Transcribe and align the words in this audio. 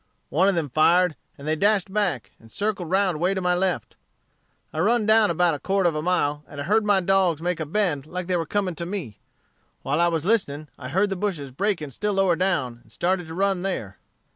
One 0.29 0.47
of 0.47 0.55
them 0.55 0.69
fired, 0.71 1.15
and 1.37 1.47
they 1.47 1.55
dashed 1.55 1.93
back, 1.93 2.31
and 2.39 2.51
circled 2.51 2.89
round 2.89 3.19
way 3.19 3.35
to 3.35 3.39
my 3.41 3.53
left. 3.53 3.95
I 4.73 4.79
run 4.79 5.05
down 5.05 5.31
'bout 5.37 5.53
a 5.53 5.59
quarter 5.59 5.87
of 5.87 5.93
a 5.93 6.01
mile, 6.01 6.43
and 6.47 6.59
I 6.59 6.63
heard 6.63 6.83
my 6.83 7.01
dogs 7.01 7.39
make 7.39 7.59
a 7.59 7.67
bend 7.67 8.07
like 8.07 8.25
they 8.25 8.35
were 8.35 8.47
coming 8.47 8.73
to 8.77 8.87
me. 8.87 9.19
While 9.83 10.01
I 10.01 10.07
was 10.07 10.25
listening, 10.25 10.69
I 10.75 10.89
heard 10.89 11.11
the 11.11 11.15
bushes 11.15 11.51
breaking 11.51 11.91
still 11.91 12.13
lower 12.13 12.35
down, 12.35 12.79
and 12.81 12.91
started 12.91 13.27
to 13.27 13.35
run 13.35 13.61
there. 13.61 13.99